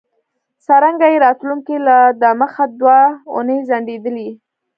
[0.65, 2.99] څرنګه چې راتلونکی لا دمخه دوه
[3.33, 4.29] اونۍ ځنډیدلی دی